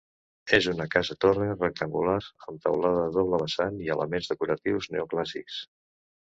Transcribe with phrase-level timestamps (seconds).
[0.57, 2.15] És una casa-torre rectangular,
[2.47, 5.61] amb teulada a doble vessant i elements decoratius neoclàssics.